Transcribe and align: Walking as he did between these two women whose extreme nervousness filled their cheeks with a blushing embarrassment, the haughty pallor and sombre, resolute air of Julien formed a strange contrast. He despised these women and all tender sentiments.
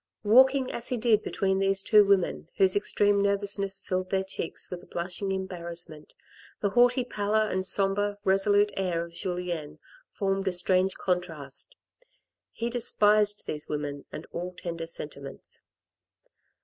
Walking 0.23 0.71
as 0.71 0.87
he 0.89 0.97
did 0.97 1.21
between 1.21 1.59
these 1.59 1.83
two 1.83 2.03
women 2.03 2.49
whose 2.57 2.75
extreme 2.75 3.21
nervousness 3.21 3.79
filled 3.79 4.09
their 4.09 4.23
cheeks 4.23 4.71
with 4.71 4.81
a 4.81 4.87
blushing 4.87 5.31
embarrassment, 5.31 6.11
the 6.59 6.71
haughty 6.71 7.03
pallor 7.03 7.47
and 7.51 7.63
sombre, 7.67 8.17
resolute 8.23 8.71
air 8.75 9.05
of 9.05 9.11
Julien 9.13 9.77
formed 10.09 10.47
a 10.47 10.51
strange 10.51 10.95
contrast. 10.95 11.75
He 12.51 12.67
despised 12.67 13.43
these 13.45 13.69
women 13.69 14.05
and 14.11 14.25
all 14.31 14.55
tender 14.57 14.87
sentiments. 14.87 15.61